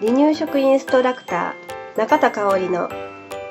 [0.00, 2.88] 離乳食インストラクター中田香織の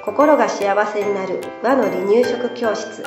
[0.04, 3.04] 心が幸せになる和の離乳食教室。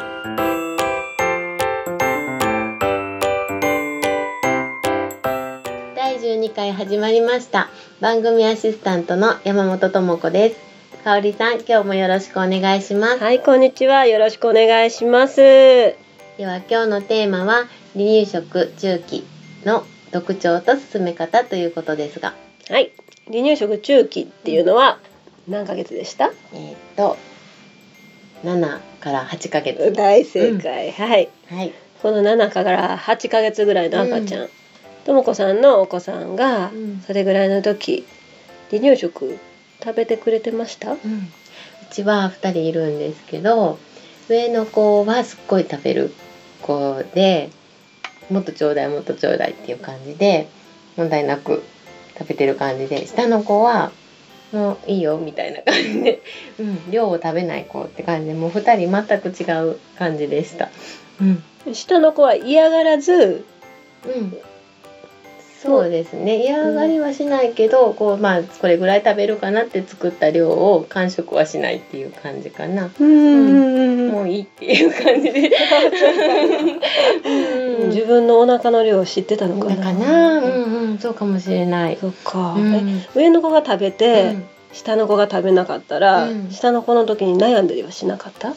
[5.96, 7.69] 第12回始まりました。
[8.00, 10.57] 番組アシスタントの山本智子です。
[11.03, 13.19] 香織さん今日もよろしくお願いします。
[13.19, 14.07] はいこんにちは。
[14.07, 15.37] よろしくお願いします。
[15.37, 15.96] で
[16.46, 19.25] は今日のテーマは離乳食中期
[19.64, 22.34] の特徴と進め方ということですが。
[22.68, 22.93] はい。
[23.26, 24.98] 離乳食中期っていうのは
[25.48, 26.30] 何ヶ月でした？
[26.53, 27.16] えーっと
[28.44, 29.93] 7から8ヶ月。
[29.93, 31.29] 大正解、はい。
[31.48, 31.72] はい。
[32.03, 34.48] この7から8ヶ月ぐらいの赤ちゃん、
[35.05, 37.00] とも子さんのお子さんがうん。
[37.06, 38.05] それぐらいの時
[38.70, 39.39] 離乳食
[39.83, 40.92] 食べてくれてました？
[40.92, 40.98] うん、う
[41.91, 43.78] ちは2人いるんですけど
[44.28, 46.12] 上の子はすっごい食べる
[46.62, 47.50] 子で
[48.33, 50.48] もっとちょうだいもっとちょうだいっていう感じで
[50.97, 51.62] 問題なく
[52.19, 53.93] 食べてる感じで下の子は
[54.53, 56.23] もういいよみたいな感じで、
[56.59, 60.69] うん、量を食べない子って感じでもう2人全く違う感じでした。
[61.21, 63.45] うん下の子は嫌がらず
[64.05, 64.37] うん、
[65.63, 66.43] そうですね。
[66.43, 75.51] 嫌がりはしないけど、こうまあこれぐらい食べるかなって作った量を完食はしないっていう感じかな、うんもういいっていう感じで、
[77.25, 77.89] うん。
[77.91, 79.77] 自分のお腹の量を知ってたのかな。
[79.77, 80.39] だかな。
[80.39, 80.99] うんうん。
[80.99, 82.75] そうかもしれない、そっか、うん。
[82.75, 82.83] え
[83.15, 84.37] 上の子が食べて、
[84.73, 86.49] 下の子が食べなかったら、うん。
[86.51, 88.49] 下の子の時に悩んだりはしなかった？
[88.49, 88.55] は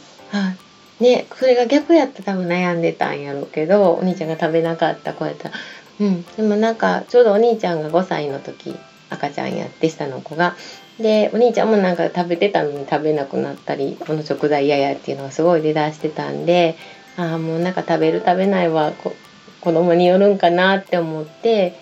[0.99, 1.03] い。
[1.03, 5.55] ねそれが逆やったら多分悩んでたんやろうけどお兄ちゃんが食べなかった子やったら
[5.99, 6.23] うん。
[6.23, 8.75] でもなんかちょうどお兄ちゃんが5歳の時
[9.09, 10.55] 赤ちゃんやって下の子が。
[10.99, 16.77] でお兄ちゃんもなんか食べてたのに食べなくなったりこの食材嫌やっていうのがすごい出だしてたんで
[17.17, 19.13] ああもうなんか食べる食べないはこ
[19.59, 21.75] 子供によるんかなって思って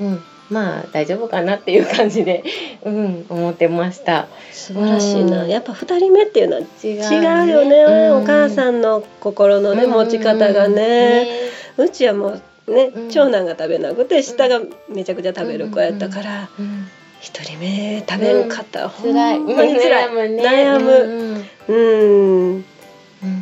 [0.00, 0.22] うん。
[0.50, 2.42] まあ大丈夫かなっていう感じで、
[2.82, 4.28] うん、思ってました。
[4.50, 5.48] 素晴らしいな、うん。
[5.50, 8.22] やっぱ二人目っていうのは違う,、違うよね、うん。
[8.22, 11.28] お母さんの心のね、持ち方がね、
[11.76, 13.10] うちはもうね、うん。
[13.10, 16.86] 長男が食べなくて下がめちゃくちゃ食べる子やったからうん
[17.20, 18.82] 一、人目食べんかった。
[18.82, 21.44] ら、ほんまに辛い、悩む。
[21.68, 22.64] うん。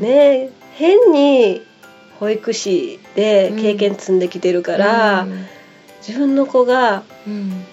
[0.00, 1.62] ね変に
[2.18, 5.46] 保育士で経験積んできてるから、うん。
[6.06, 7.66] 自分の子がうん。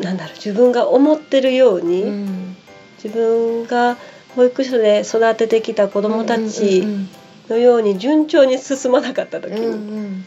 [0.00, 2.56] なんだろう自分が思ってるように、うん。
[3.02, 3.98] 自分が
[4.34, 7.08] 保育所で育ててきた子どもたちうん
[7.48, 9.52] のように順調に進まなかった時。
[9.52, 10.26] にん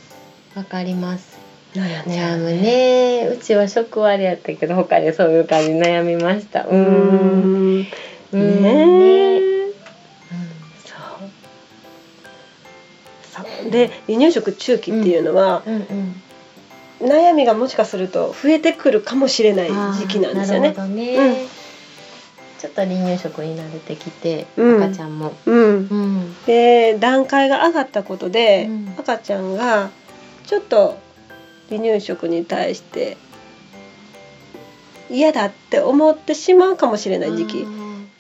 [0.55, 1.39] わかります。
[1.73, 3.27] 悩むね。
[3.27, 6.63] うちは職割やったけど他でそういう感じで悩みました。
[6.63, 7.79] ううん。
[7.79, 7.87] ん。
[8.33, 8.63] うん。
[8.63, 8.85] ね。
[8.85, 9.51] ね
[13.69, 16.21] で離乳食中期っていうのは、うんうん
[17.01, 20.69] 悩みがもしかすると増えてくるかもしれない時期なんですよね。
[20.69, 21.47] ね、うん。
[22.59, 24.83] ちょっと離乳食に慣れてきて、うん。
[24.83, 25.33] 赤ちゃんも。
[25.47, 25.87] うん。
[25.89, 26.35] うん。
[26.45, 28.95] で段階が上がったことで、うん。
[28.99, 29.89] 赤ちゃんが
[30.45, 30.97] ちょっと
[31.69, 33.17] 離乳食に対して
[35.09, 37.67] 嫌だって思ってしまうかもしれない時期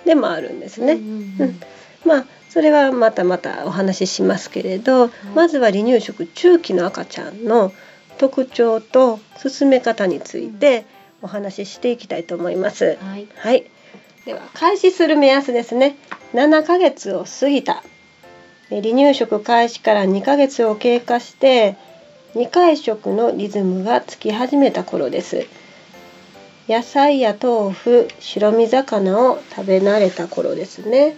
[0.05, 0.93] でもあるんですね。
[0.93, 1.59] うんうん
[2.05, 7.71] まあそれはまたまたお話ししますけれど、まずは離乳食中期の赤ちゃんの
[8.17, 10.85] 特徴と進め方について
[11.21, 12.97] お話ししていきたいと思います。
[13.01, 13.65] はいはい。
[14.25, 15.95] では開始する目安ですね。
[16.33, 17.83] 7ヶ月を過ぎた。
[18.69, 21.77] で離乳食開始から2ヶ月を経過して
[22.35, 25.47] 2回食のリズムがつき始めた頃です。
[26.69, 31.17] 野菜や豆腐、白身魚を食べ慣れた頃ですね。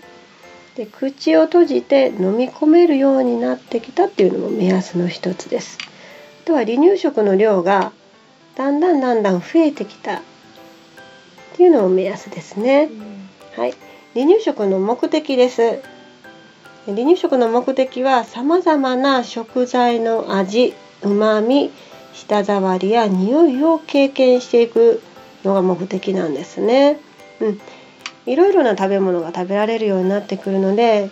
[0.75, 5.78] で口を閉じて飲み込めるようになってきたっていうのも目安の一つです。
[6.46, 7.91] あとは離乳食の量が
[8.56, 10.22] だんだんだんだん増えてきたっ
[11.56, 12.90] ていうのも目安ですね。
[13.56, 13.75] はい、
[14.16, 15.79] 離乳食の目的です。
[16.88, 20.73] 離乳食の目的は様々な食材の味、
[21.03, 21.72] 旨味、
[22.14, 25.02] 舌触りや匂いを経験していく
[25.44, 27.00] のが目的なんですね。
[27.40, 27.61] うん、
[28.26, 31.09] いろいろな食べ物が食べられるようになってくるので、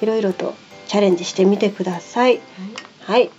[0.00, 0.54] いろいろと
[0.86, 2.40] チャレンジしてみてください。
[3.00, 3.30] はい。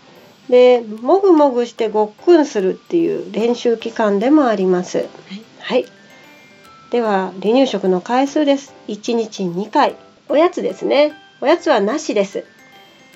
[0.49, 5.07] で、もぐもぐしてごっくんするっていう練習期間でもあります。
[5.59, 5.85] はい。
[6.91, 8.73] では離乳食の回数です。
[8.87, 9.95] 1日2回。
[10.27, 11.13] おやつですね。
[11.41, 12.45] おやつはなしです。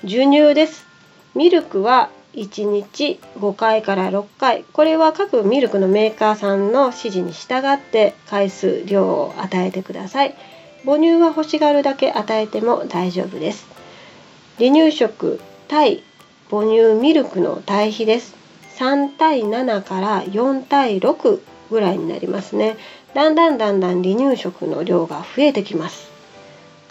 [0.02, 0.86] 授乳です。
[1.34, 4.64] ミルクは1日5回から6回。
[4.72, 10.34] これは各ミルクのメーカーさんの指示に従って回数量を与えてください。
[10.84, 13.66] 母乳は欲しがるだけ与えても大丈夫です。
[14.58, 16.02] 離乳食対
[16.50, 18.44] 母乳ミルクの対比です。
[18.76, 21.40] 3対7から4対6
[21.70, 22.76] ぐらいになりますね
[23.14, 26.10] だんだんだんだん離乳食の量が増えてきます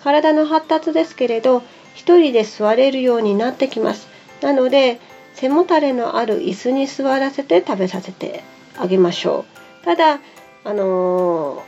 [0.01, 1.61] 体の発達ですけれど
[1.93, 4.07] 一人で座れるようになってきます
[4.41, 4.99] なので
[5.35, 8.44] 背もたれのある椅子に座らせて食べさせて
[8.77, 9.45] あげましょ
[9.81, 9.85] う。
[9.85, 10.19] ただ
[10.65, 11.63] あの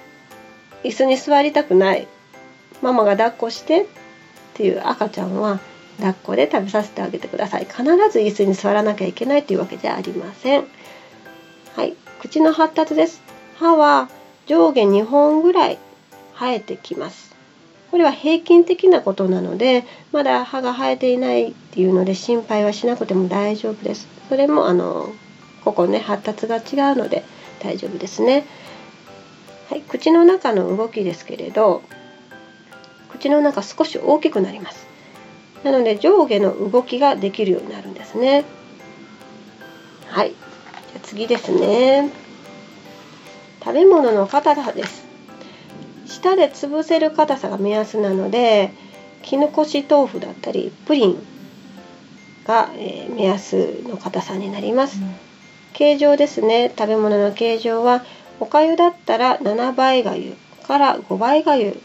[0.84, 2.08] ー、椅子に座りたくない
[2.82, 3.86] ママが抱っこしてっ
[4.54, 5.60] ていう赤ちゃんは
[5.98, 7.66] 抱っこで食べさせてあげてください。
[7.66, 10.66] 必ず椅子に座らなきゃいけないというわけじゃありません。
[11.76, 11.96] はい。
[12.22, 13.22] 口の発達です。
[13.58, 14.10] 歯は
[14.46, 15.80] 上下2本ぐらい
[16.40, 17.35] 生えてきます。
[17.96, 24.10] これは平均的なことなのでまだ歯が生えていないっていうので心配はしなくても大丈夫です。
[24.28, 25.14] それもあの
[25.64, 27.24] ここね発達が違うので
[27.64, 28.46] 大丈夫ですね。
[29.70, 31.84] はい口の中の動きですけれど
[33.12, 34.86] 口の中少し大きくなります。
[35.64, 38.44] なので上下の動きができるようになるんですね。
[40.10, 42.10] はいじゃ次ですね。
[43.64, 45.05] 食べ物の硬さです。
[46.26, 48.72] 舌で潰せる硬さが目安なので
[49.22, 51.24] 絹こし豆腐だったりプリン
[52.48, 55.16] が、えー、目安の硬さになります、うん、
[55.74, 56.72] 形状ですね。
[56.78, 58.04] 食べ物の形状は
[58.40, 60.36] おかゆだったら7倍がゆ
[60.68, 61.80] から5倍がゆ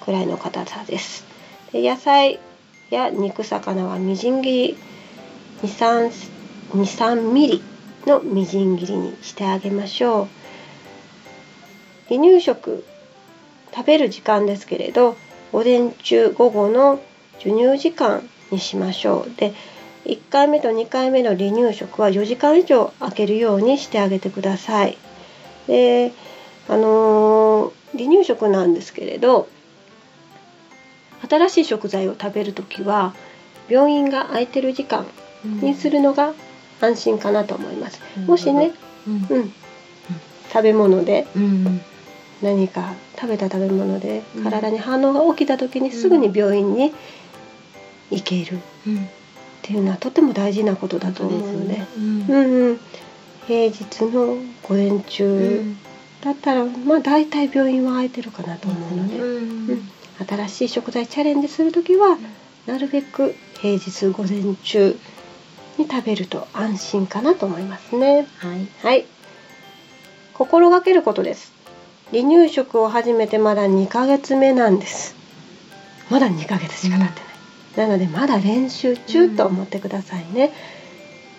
[0.00, 1.24] くらいの硬さです。
[1.72, 2.38] で野菜
[2.90, 4.78] や肉魚はみじん切り
[5.62, 7.62] 23ミリ
[8.06, 10.28] のみじん切りにしてあげましょう。
[12.08, 12.84] 離乳食
[13.74, 15.16] 食べる時間ですけれど
[15.52, 17.00] 午前中午後の
[17.38, 19.32] 授乳時間にしましょう。
[19.36, 19.52] で
[20.04, 24.98] 1回目と2回目の離乳食は4時間以上空けるようにしてあげてください。
[25.66, 26.12] で
[26.68, 29.48] あのー、離乳食なんですけれど
[31.28, 33.14] 新しい食材を食べる時は
[33.68, 35.06] 病院が空いてる時間
[35.44, 36.34] にするのが
[36.80, 38.00] 安心かなと思います。
[38.18, 38.72] うん、もしね、
[39.06, 39.52] うん、うん、
[40.52, 41.26] 食べ物で
[42.44, 46.92] 何か食べた食べ物で体に反応が起きた時にすぐに病院に
[48.10, 48.58] 行ける。
[48.58, 48.60] っ
[49.62, 52.70] ていうのはとても大事なことだと思うので、うん。
[52.70, 52.80] うん、
[53.46, 55.74] 平日の午前中
[56.20, 59.18] だったらまあ大体病院は空いてるかなと思うので。
[59.18, 59.90] うん。
[60.26, 62.18] 新しい食材チャレンジする時は
[62.66, 64.96] なるべく平日午前中
[65.76, 68.28] に食べると安心かなと思いますね。
[68.38, 69.06] はい、はい、
[70.34, 71.53] 心がけることです。
[72.12, 75.14] 離乳食を始めてまだ2ヶ月目なんです。
[76.10, 77.20] まだ2ヶ月しか経って
[77.78, 77.88] ない。
[77.88, 80.52] うん、なのでまだ練習中と思ってくださいね。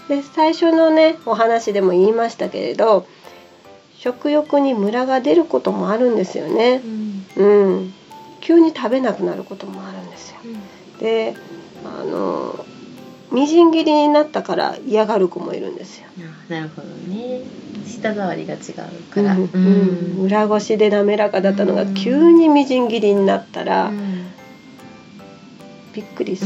[0.07, 3.07] で最初のねお話でも言いましたけれど
[3.97, 6.81] 食欲にムラが出ることもあるんですよね。
[7.37, 7.93] うん、うん
[8.41, 10.37] 急に食べなくなることもあるんですよ。
[10.45, 10.47] う
[10.97, 11.35] ん、で
[11.83, 12.65] あの
[13.31, 16.07] みじん切りになったから嫌がる子もいるんですよ。
[16.49, 17.41] なるほどね。
[17.87, 23.91] 舌触りが違うから、うんうん、裏ごしで滑らかだったのが急にみじん切りになったら、
[25.93, 26.45] びっくりす、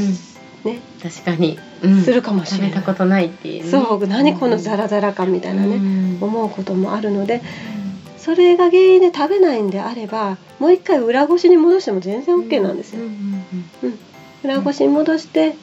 [0.63, 0.79] ね。
[1.01, 1.57] 確かに、
[2.03, 2.69] するかもしれない。
[2.69, 7.41] 食べたことないっていう、ね、そう何このザラザラ感みたいなね、思うこともあるので。
[8.17, 13.01] それが原因で食べないんであればもう一回裏ごしに戻しても全然 OK なんですよ。
[14.43, 15.55] 裏ごしに戻して、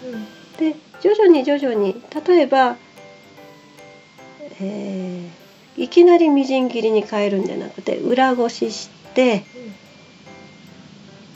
[0.58, 2.76] で徐々に徐々に例えば、
[4.60, 9.44] えー、いきなりみじん切りに変えるんじゃなくて裏ごしして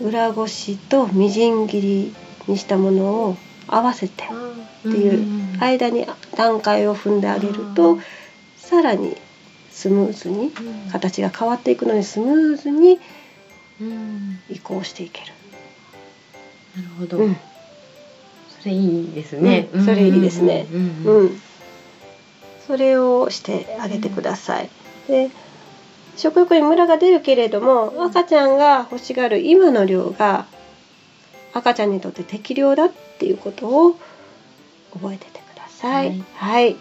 [0.00, 2.14] 裏ごしとみじん切り
[2.46, 3.36] にしたものを
[3.66, 7.98] 合わせてっていう間に段階を踏んであげると
[8.56, 9.16] さらに
[9.70, 10.52] スムーズに
[10.90, 12.98] 形が変わっていくのにスムーズに
[14.48, 15.32] 移行していける。
[16.76, 17.36] なるほど、うん、
[18.62, 20.66] それいいですね、うん、それいいですね。
[20.72, 21.40] うん、
[22.66, 24.70] それをしてあげてください。
[25.08, 25.30] で
[26.16, 30.44] 食欲にムラが出るけれども赤ちゃんが欲しがる今の量が
[31.54, 33.98] 赤ちゃんにとって適量だっていうことを
[34.92, 36.08] 覚えててください。
[36.08, 36.76] はい、はい。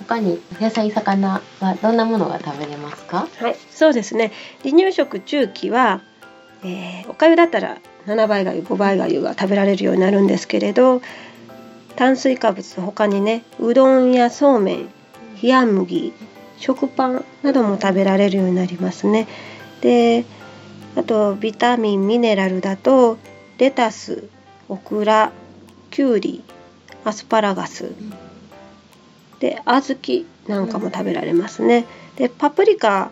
[0.00, 3.28] 他に野菜魚はどんなものが食べれますか？
[3.38, 3.56] はい。
[3.70, 4.32] そうですね。
[4.62, 6.02] 離乳食中期は、
[6.64, 11.02] えー、おかゆだったら7倍がゆ5倍がゆが食べられるようになるんですけれど
[11.96, 14.88] 炭水化物他にねうどんやそうめん
[15.42, 16.12] 冷麦
[16.58, 19.26] 食パンなども食べられるようになりますね
[19.80, 20.24] で
[20.96, 23.18] あとビタミンミネラルだと
[23.58, 24.28] レタス
[24.68, 25.32] オクラ
[25.90, 26.42] きゅうり
[27.04, 27.92] アスパラガス、
[29.40, 31.84] で小豆なんかも食べられますね。
[32.16, 33.10] でパプリカ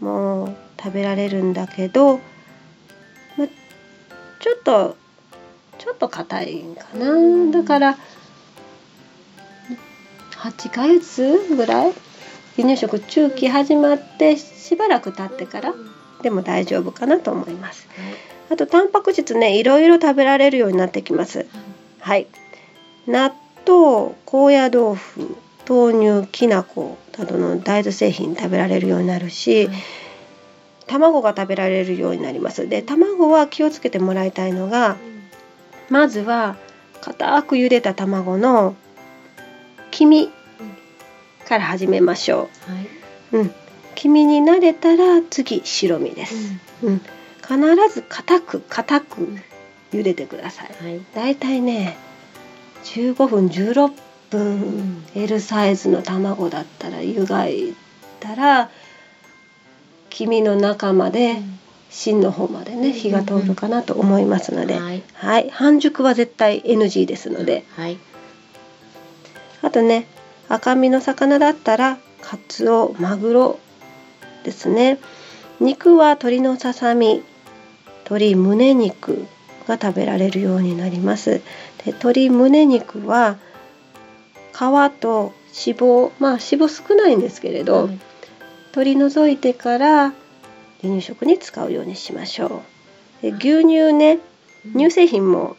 [0.00, 2.20] も食べられるんだけど、
[4.40, 4.96] ちょっと
[5.78, 7.52] ちょっと硬いんかな。
[7.52, 7.98] だから
[10.32, 11.92] 8ヶ月ぐらい？
[12.56, 15.74] 離乳食中期始まってしばらく経ってから
[16.22, 17.88] でも大丈夫かなと思います。
[18.50, 21.46] あとタンパク質ねいろいろ食べられるようになってきます。
[22.00, 22.26] はい。
[23.06, 23.32] 納
[23.66, 25.36] 豆高野豆腐
[25.68, 29.76] 豆乳きな粉などの大豆製品食べられるようになるし、はい
[30.88, 32.68] 卵が食べられるようになります。
[32.68, 34.96] で卵は気をつけてもらいたいのが
[35.88, 36.56] まずは
[37.00, 38.74] 固く茹でた卵の
[39.90, 40.30] 黄身
[41.46, 43.36] から始めましょはい。
[43.36, 43.54] う、うん、
[43.94, 46.34] 黄身に慣れたら次白身です、
[46.82, 47.00] うん、
[47.40, 47.58] 必
[47.92, 49.38] ず固く固く
[49.92, 50.84] 茹でてください。
[50.84, 51.00] はい。
[51.14, 51.36] だい。
[51.36, 51.96] たいね
[52.84, 53.92] 15分16
[54.30, 55.04] 分、うん。
[55.14, 57.74] L サイズの卵だったら湯がい
[58.20, 58.70] たら
[60.18, 61.36] 黄身の中まで
[61.90, 65.02] 芯の方までね火が通るかなと思いますので、はい。
[65.14, 67.64] はい、半熟は絶対 NG ですので。
[67.76, 67.98] はい。
[69.62, 70.08] あとね
[70.48, 73.58] 赤身の魚だったらカツオマグロ
[74.42, 74.98] ですね。
[75.60, 77.22] 肉は鶏のささみ
[77.98, 79.24] 鶏胸肉
[79.68, 81.30] が食べられるようになります。
[81.84, 83.36] で鶏胸肉は
[84.52, 84.58] 皮
[84.98, 85.32] と
[85.64, 88.00] 脂肪まあ脂肪少ないんですけれど、はい
[88.78, 90.14] 取り除いてから離
[90.82, 92.62] 乳食に使うようにしましょ
[93.20, 93.22] う。
[93.22, 94.20] で牛乳ね
[94.72, 95.56] 乳製品も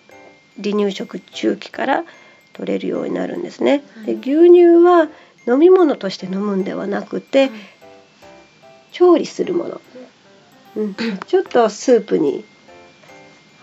[0.56, 2.06] 離乳食中期から
[2.54, 3.84] 取れるようになるんですね。
[4.06, 5.10] で牛乳は
[5.46, 7.52] 飲み物として飲むんではなくて
[8.94, 9.82] 調理するもの、
[10.78, 10.96] うん、
[11.28, 12.46] ちょっとスープに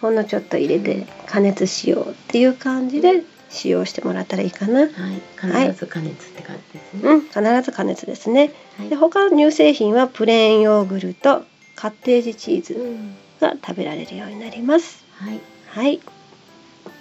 [0.03, 4.81] ほんのちょっと入れて加熱しようっていう感じで使用してもらったらいいかな。
[4.81, 4.91] はい。
[5.37, 7.01] 必ず加熱って感じですね。
[7.03, 8.53] うん、必ず加熱ですね。
[8.79, 15.05] はいで他の乳製品はプレーンヨーグルト、カッテージチーズうんが食べられるようになります。
[15.13, 15.41] はい。
[15.69, 16.01] はい、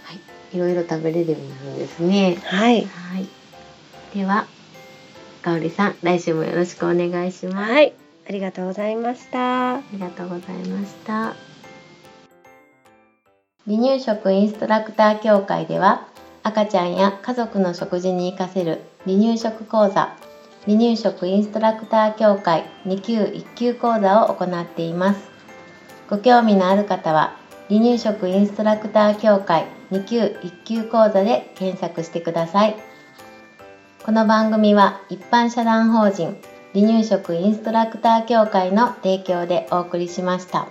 [0.03, 0.55] はい。
[0.55, 2.37] いろいろ食べれるようになるんですね。
[2.43, 3.27] はい、はい。
[4.13, 4.47] では、
[5.41, 7.71] かおりさん、来週もよろしくお願いします。
[7.71, 7.93] はい、
[8.27, 9.75] ありがとうございました。
[9.75, 11.35] ありがとうございました。
[13.67, 16.07] 離乳食インストラクター協会では
[16.47, 20.15] 赤ちゃんや家族の食事に活かせる離乳食講座。
[20.65, 25.27] 離乳食インストラクター協会2級1級講座を行っています。
[26.07, 27.35] ご興味のある方は
[27.67, 32.75] 離乳食インストラクター協会2級1級講座で検索してください。
[34.05, 36.37] この番組は一般社団法人
[36.75, 40.67] 離乳食インストラクター協会の提供でお送りしました。